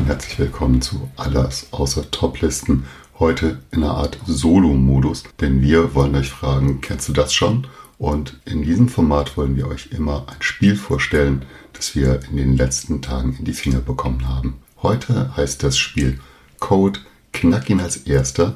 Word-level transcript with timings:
herzlich 0.00 0.38
willkommen 0.38 0.80
zu 0.80 1.10
Alles 1.16 1.66
außer 1.70 2.10
Toplisten. 2.10 2.84
Heute 3.18 3.60
in 3.72 3.84
einer 3.84 3.94
Art 3.94 4.18
Solo-Modus, 4.26 5.24
denn 5.40 5.60
wir 5.60 5.94
wollen 5.94 6.14
euch 6.14 6.30
fragen, 6.30 6.80
kennst 6.80 7.08
du 7.08 7.12
das 7.12 7.34
schon? 7.34 7.66
Und 7.98 8.40
in 8.46 8.62
diesem 8.62 8.88
Format 8.88 9.36
wollen 9.36 9.54
wir 9.54 9.68
euch 9.68 9.90
immer 9.92 10.24
ein 10.28 10.40
Spiel 10.40 10.76
vorstellen, 10.76 11.44
das 11.74 11.94
wir 11.94 12.20
in 12.30 12.38
den 12.38 12.56
letzten 12.56 13.02
Tagen 13.02 13.36
in 13.38 13.44
die 13.44 13.52
Finger 13.52 13.80
bekommen 13.80 14.26
haben. 14.26 14.60
Heute 14.82 15.36
heißt 15.36 15.62
das 15.62 15.76
Spiel 15.76 16.18
Code 16.58 17.00
Knack 17.34 17.68
ihn 17.68 17.80
als 17.80 17.98
erster 17.98 18.54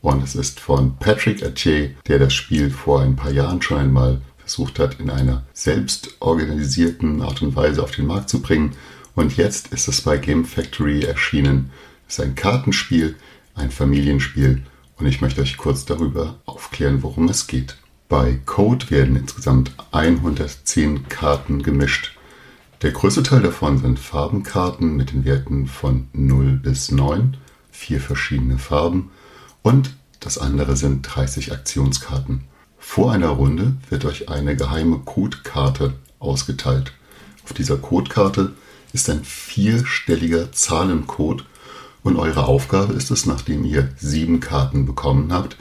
und 0.00 0.22
es 0.22 0.34
ist 0.34 0.58
von 0.58 0.96
Patrick 0.96 1.44
Atier, 1.44 1.90
der 2.08 2.18
das 2.18 2.34
Spiel 2.34 2.70
vor 2.70 3.02
ein 3.02 3.14
paar 3.14 3.30
Jahren 3.30 3.62
schon 3.62 3.78
einmal 3.78 4.20
versucht 4.38 4.80
hat, 4.80 4.98
in 4.98 5.10
einer 5.10 5.44
selbstorganisierten 5.52 7.22
Art 7.22 7.40
und 7.40 7.54
Weise 7.54 7.82
auf 7.82 7.92
den 7.92 8.08
Markt 8.08 8.28
zu 8.28 8.42
bringen 8.42 8.72
und 9.14 9.36
jetzt 9.36 9.68
ist 9.68 9.88
es 9.88 10.00
bei 10.00 10.16
Game 10.16 10.44
Factory 10.44 11.02
erschienen. 11.02 11.70
Es 12.08 12.18
ist 12.18 12.24
ein 12.24 12.34
Kartenspiel, 12.34 13.16
ein 13.54 13.70
Familienspiel 13.70 14.62
und 14.96 15.06
ich 15.06 15.20
möchte 15.20 15.42
euch 15.42 15.56
kurz 15.56 15.84
darüber 15.84 16.40
aufklären, 16.46 17.02
worum 17.02 17.28
es 17.28 17.46
geht. 17.46 17.76
Bei 18.08 18.38
Code 18.44 18.90
werden 18.90 19.16
insgesamt 19.16 19.72
110 19.90 21.08
Karten 21.08 21.62
gemischt. 21.62 22.16
Der 22.82 22.92
größte 22.92 23.22
Teil 23.22 23.42
davon 23.42 23.78
sind 23.78 23.98
Farbenkarten 23.98 24.96
mit 24.96 25.12
den 25.12 25.24
Werten 25.24 25.66
von 25.66 26.08
0 26.12 26.52
bis 26.62 26.90
9, 26.90 27.36
vier 27.70 28.00
verschiedene 28.00 28.58
Farben 28.58 29.10
und 29.62 29.94
das 30.20 30.38
andere 30.38 30.76
sind 30.76 31.02
30 31.02 31.52
Aktionskarten. 31.52 32.44
Vor 32.78 33.12
einer 33.12 33.28
Runde 33.28 33.76
wird 33.88 34.04
euch 34.04 34.28
eine 34.28 34.56
geheime 34.56 34.98
Codekarte 34.98 35.94
ausgeteilt. 36.18 36.92
Auf 37.44 37.52
dieser 37.52 37.76
Codekarte 37.76 38.52
ist 38.92 39.08
ein 39.10 39.24
vierstelliger 39.24 40.52
Zahlencode 40.52 41.44
und 42.02 42.16
eure 42.16 42.46
Aufgabe 42.46 42.94
ist 42.94 43.10
es, 43.10 43.26
nachdem 43.26 43.64
ihr 43.64 43.90
sieben 43.96 44.40
Karten 44.40 44.86
bekommen 44.86 45.32
habt, 45.32 45.56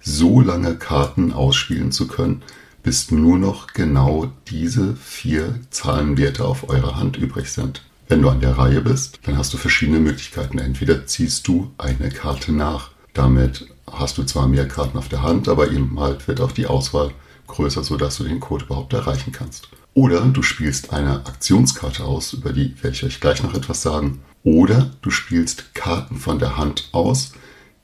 so 0.00 0.40
lange 0.40 0.76
Karten 0.76 1.32
ausspielen 1.32 1.92
zu 1.92 2.06
können, 2.08 2.42
bis 2.82 3.10
nur 3.10 3.38
noch 3.38 3.68
genau 3.68 4.30
diese 4.48 4.96
vier 4.96 5.60
Zahlenwerte 5.70 6.44
auf 6.44 6.68
eurer 6.68 6.96
Hand 6.96 7.16
übrig 7.16 7.50
sind. 7.50 7.82
Wenn 8.08 8.20
du 8.20 8.28
an 8.28 8.40
der 8.40 8.58
Reihe 8.58 8.82
bist, 8.82 9.20
dann 9.22 9.38
hast 9.38 9.54
du 9.54 9.56
verschiedene 9.56 9.98
Möglichkeiten. 9.98 10.58
Entweder 10.58 11.06
ziehst 11.06 11.48
du 11.48 11.72
eine 11.78 12.10
Karte 12.10 12.52
nach. 12.52 12.90
Damit 13.14 13.66
hast 13.90 14.18
du 14.18 14.24
zwar 14.24 14.46
mehr 14.46 14.68
Karten 14.68 14.98
auf 14.98 15.08
der 15.08 15.22
Hand, 15.22 15.48
aber 15.48 15.70
eben 15.70 15.98
halt 15.98 16.28
wird 16.28 16.42
auch 16.42 16.52
die 16.52 16.66
Auswahl 16.66 17.12
größer, 17.46 17.82
sodass 17.82 18.18
du 18.18 18.24
den 18.24 18.40
Code 18.40 18.66
überhaupt 18.66 18.92
erreichen 18.92 19.32
kannst. 19.32 19.68
Oder 19.94 20.22
du 20.26 20.42
spielst 20.42 20.92
eine 20.92 21.24
Aktionskarte 21.26 22.04
aus, 22.04 22.32
über 22.32 22.52
die 22.52 22.74
werde 22.82 22.96
ich 22.96 23.04
euch 23.04 23.20
gleich 23.20 23.42
noch 23.42 23.54
etwas 23.54 23.82
sagen. 23.82 24.22
Oder 24.42 24.90
du 25.02 25.10
spielst 25.10 25.74
Karten 25.74 26.16
von 26.16 26.38
der 26.38 26.56
Hand 26.56 26.88
aus, 26.92 27.32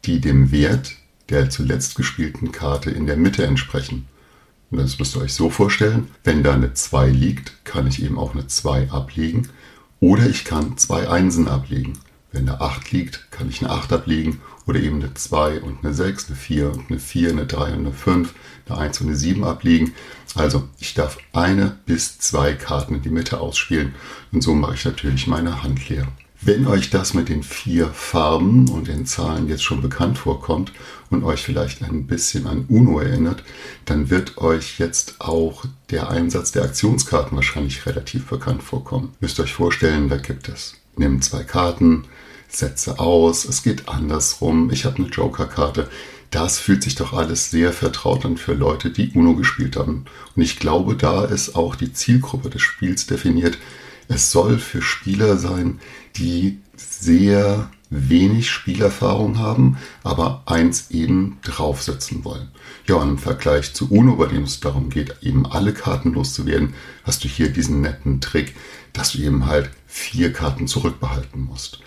die 0.05 0.21
dem 0.21 0.51
Wert 0.53 0.93
der 1.31 1.49
zuletzt 1.49 1.95
gespielten 1.95 2.51
Karte 2.51 2.91
in 2.91 3.07
der 3.07 3.17
Mitte 3.17 3.47
entsprechen. 3.47 4.09
Und 4.71 4.79
das 4.79 4.99
müsst 4.99 5.17
ihr 5.17 5.23
euch 5.23 5.33
so 5.33 5.49
vorstellen, 5.51 6.09
wenn 6.25 6.43
da 6.43 6.53
eine 6.55 6.75
2 6.75 7.09
liegt, 7.09 7.65
kann 7.65 7.87
ich 7.87 8.03
eben 8.03 8.19
auch 8.19 8.35
eine 8.35 8.47
2 8.47 8.91
ablegen. 8.91 9.49
Oder 10.01 10.29
ich 10.29 10.45
kann 10.45 10.77
zwei 10.77 11.09
Einsen 11.09 11.47
ablegen. 11.47 11.93
Wenn 12.33 12.47
da 12.47 12.59
8 12.59 12.93
liegt, 12.93 13.31
kann 13.31 13.49
ich 13.49 13.61
eine 13.61 13.71
8 13.71 13.93
ablegen 13.93 14.41
oder 14.67 14.79
eben 14.81 15.03
eine 15.03 15.15
2 15.15 15.61
und 15.61 15.85
eine 15.85 15.95
6, 15.95 16.29
eine 16.29 16.37
4 16.37 16.73
und 16.73 16.91
eine 16.91 17.01
4, 17.01 17.31
eine 17.31 17.47
3 17.47 17.73
und 17.73 17.79
eine 17.81 17.93
5, 17.93 18.35
eine 18.69 18.79
1 18.79 19.01
und 19.01 19.09
eine 19.09 19.17
7 19.17 19.45
ablegen. 19.45 19.93
Also 20.35 20.69
ich 20.79 20.95
darf 20.95 21.19
eine 21.33 21.77
bis 21.87 22.19
zwei 22.19 22.53
Karten 22.53 22.95
in 22.95 23.03
die 23.03 23.11
Mitte 23.11 23.41
ausspielen 23.41 23.95
und 24.33 24.43
so 24.43 24.55
mache 24.55 24.75
ich 24.75 24.85
natürlich 24.85 25.27
meine 25.27 25.63
Hand 25.63 25.89
leer. 25.89 26.07
Wenn 26.43 26.67
euch 26.67 26.89
das 26.89 27.13
mit 27.13 27.29
den 27.29 27.43
vier 27.43 27.89
Farben 27.89 28.71
und 28.71 28.89
den 28.89 29.05
Zahlen 29.05 29.49
jetzt 29.49 29.63
schon 29.63 29.83
bekannt 29.83 30.17
vorkommt 30.17 30.73
und 31.11 31.23
euch 31.23 31.43
vielleicht 31.43 31.83
ein 31.83 32.07
bisschen 32.07 32.47
an 32.47 32.65
Uno 32.69 32.99
erinnert, 33.01 33.45
dann 33.85 34.09
wird 34.09 34.39
euch 34.39 34.79
jetzt 34.79 35.17
auch 35.19 35.67
der 35.91 36.09
Einsatz 36.09 36.51
der 36.51 36.63
Aktionskarten 36.63 37.37
wahrscheinlich 37.37 37.85
relativ 37.85 38.27
bekannt 38.27 38.63
vorkommen. 38.63 39.13
Müsst 39.21 39.39
euch 39.39 39.53
vorstellen, 39.53 40.09
da 40.09 40.17
gibt 40.17 40.49
es, 40.49 40.77
nimm 41.01 41.21
zwei 41.21 41.43
Karten, 41.43 42.05
setze 42.49 43.01
aus, 43.01 43.45
es 43.45 43.65
geht 43.65 43.89
andersrum, 43.89 44.71
ich 44.71 44.85
habe 44.85 44.99
eine 44.99 45.09
Joker-Karte. 45.09 45.89
Das 46.31 46.61
fühlt 46.61 46.85
sich 46.85 46.95
doch 46.95 47.13
alles 47.13 47.51
sehr 47.51 47.73
vertraut 47.73 48.25
an 48.25 48.37
für 48.37 48.55
Leute, 48.55 48.91
die 48.91 49.11
Uno 49.15 49.35
gespielt 49.35 49.77
haben. 49.77 50.05
Und 50.37 50.43
ich 50.43 50.61
glaube, 50.61 50.95
da 50.95 51.25
ist 51.25 51.57
auch 51.57 51.75
die 51.75 51.93
Zielgruppe 51.93 52.51
des 52.51 52.63
Spiels 52.63 53.07
definiert. 53.07 53.59
Es 54.13 54.33
soll 54.33 54.59
für 54.59 54.83
Spieler 54.83 55.37
sein, 55.37 55.79
die 56.17 56.59
sehr 56.75 57.71
wenig 57.91 58.51
Spielerfahrung 58.51 59.39
haben, 59.39 59.79
aber 60.03 60.43
eins 60.47 60.91
eben 60.91 61.39
draufsetzen 61.43 62.25
wollen. 62.25 62.49
Ja, 62.89 62.97
und 62.97 63.09
im 63.09 63.19
Vergleich 63.19 63.73
zu 63.73 63.89
Uno, 63.89 64.17
bei 64.17 64.27
dem 64.27 64.43
es 64.43 64.59
darum 64.59 64.91
geht, 64.91 65.15
eben 65.23 65.47
alle 65.47 65.73
Karten 65.73 66.13
loszuwerden, 66.13 66.75
hast 67.05 67.23
du 67.23 67.29
hier 67.29 67.51
diesen 67.51 67.83
netten 67.83 68.21
Trick, 68.21 68.57
dass 68.93 69.13
du 69.13 69.19
eben 69.19 69.47
halt 69.47 69.71
vier 69.87 70.33
Karten 70.33 70.67
zurückbehalten 70.67 71.43
musst. 71.43 71.79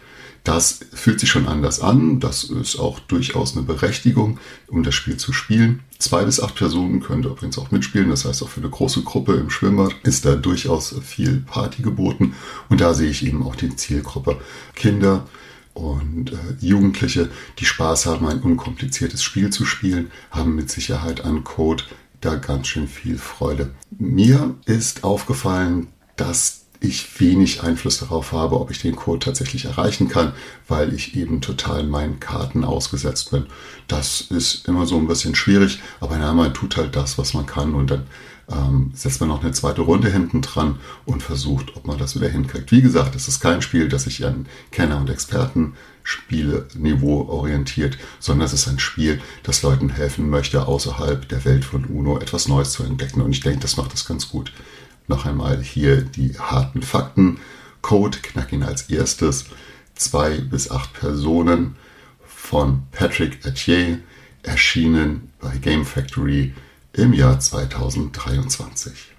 Das 0.43 0.81
fühlt 0.93 1.21
sich 1.21 1.29
schon 1.29 1.47
anders 1.47 1.79
an. 1.79 2.19
Das 2.19 2.43
ist 2.43 2.77
auch 2.77 2.99
durchaus 2.99 3.55
eine 3.55 3.65
Berechtigung, 3.65 4.39
um 4.67 4.83
das 4.83 4.93
Spiel 4.93 5.15
zu 5.15 5.31
spielen. 5.31 5.81
Zwei 5.99 6.25
bis 6.25 6.41
acht 6.41 6.55
Personen 6.55 6.99
können 6.99 7.23
übrigens 7.23 7.57
auch 7.57 7.71
mitspielen. 7.71 8.09
Das 8.09 8.25
heißt, 8.25 8.43
auch 8.43 8.49
für 8.49 8.59
eine 8.59 8.69
große 8.69 9.03
Gruppe 9.03 9.35
im 9.35 9.49
Schwimmbad 9.49 9.95
ist 10.03 10.25
da 10.25 10.35
durchaus 10.35 10.95
viel 11.01 11.43
Party 11.47 11.81
geboten. 11.81 12.33
Und 12.69 12.81
da 12.81 12.93
sehe 12.93 13.09
ich 13.09 13.25
eben 13.25 13.43
auch 13.43 13.55
die 13.55 13.73
Zielgruppe. 13.75 14.37
Kinder 14.75 15.25
und 15.73 16.33
äh, 16.33 16.35
Jugendliche, 16.59 17.29
die 17.59 17.65
Spaß 17.65 18.05
haben, 18.05 18.27
ein 18.27 18.41
unkompliziertes 18.41 19.23
Spiel 19.23 19.49
zu 19.49 19.65
spielen, 19.65 20.11
haben 20.29 20.55
mit 20.55 20.69
Sicherheit 20.69 21.23
an 21.23 21.43
Code 21.43 21.83
da 22.21 22.35
ganz 22.35 22.67
schön 22.67 22.87
viel 22.87 23.17
Freude. 23.17 23.73
Mir 23.97 24.55
ist 24.65 25.03
aufgefallen, 25.03 25.87
dass 26.15 26.62
ich 26.83 27.19
wenig 27.19 27.63
Einfluss 27.63 27.99
darauf 27.99 28.33
habe, 28.33 28.59
ob 28.59 28.69
ich 28.69 28.81
den 28.81 28.95
Code 28.95 29.19
tatsächlich 29.19 29.65
erreichen 29.65 30.09
kann, 30.09 30.33
weil 30.67 30.93
ich 30.93 31.15
eben 31.15 31.39
total 31.39 31.83
meinen 31.83 32.19
Karten 32.19 32.65
ausgesetzt 32.65 33.31
bin. 33.31 33.45
Das 33.87 34.21
ist 34.21 34.67
immer 34.67 34.85
so 34.85 34.97
ein 34.97 35.07
bisschen 35.07 35.33
schwierig, 35.33 35.79
aber 36.01 36.17
ja, 36.17 36.33
man 36.33 36.53
tut 36.53 36.75
halt 36.75 36.95
das, 36.95 37.17
was 37.17 37.33
man 37.33 37.45
kann 37.45 37.73
und 37.73 37.89
dann 37.89 38.03
ähm, 38.51 38.91
setzt 38.93 39.21
man 39.21 39.29
noch 39.29 39.41
eine 39.41 39.53
zweite 39.53 39.81
Runde 39.81 40.09
hinten 40.09 40.41
dran 40.41 40.79
und 41.05 41.23
versucht, 41.23 41.77
ob 41.77 41.87
man 41.87 41.97
das 41.97 42.15
wieder 42.15 42.27
hinkriegt. 42.27 42.73
Wie 42.73 42.81
gesagt, 42.81 43.15
es 43.15 43.29
ist 43.29 43.39
kein 43.39 43.61
Spiel, 43.61 43.87
das 43.87 44.03
sich 44.03 44.25
an 44.25 44.47
Kenner- 44.71 44.97
und 44.97 45.09
Experten-Spielniveau 45.09 47.29
orientiert, 47.29 47.97
sondern 48.19 48.45
es 48.45 48.53
ist 48.53 48.67
ein 48.67 48.79
Spiel, 48.79 49.21
das 49.43 49.61
Leuten 49.61 49.87
helfen 49.87 50.29
möchte, 50.29 50.67
außerhalb 50.67 51.29
der 51.29 51.45
Welt 51.45 51.63
von 51.63 51.85
UNO 51.85 52.19
etwas 52.19 52.49
Neues 52.49 52.73
zu 52.73 52.83
entdecken. 52.83 53.21
Und 53.21 53.31
ich 53.31 53.39
denke, 53.39 53.61
das 53.61 53.77
macht 53.77 53.93
das 53.93 54.05
ganz 54.05 54.27
gut. 54.27 54.51
Noch 55.07 55.25
einmal 55.25 55.61
hier 55.61 56.01
die 56.01 56.37
harten 56.39 56.81
Fakten. 56.81 57.39
Code 57.81 58.19
knack 58.21 58.53
ihn 58.53 58.63
als 58.63 58.83
erstes. 58.89 59.45
Zwei 59.95 60.39
bis 60.39 60.71
acht 60.71 60.93
Personen 60.93 61.75
von 62.25 62.83
Patrick 62.91 63.45
Etier 63.45 63.99
erschienen 64.41 65.31
bei 65.39 65.57
Game 65.57 65.85
Factory 65.85 66.53
im 66.93 67.13
Jahr 67.13 67.39
2023. 67.39 69.12